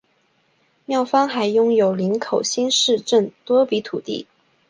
[0.87, 4.25] 庙方还拥有林口新市镇多笔土地。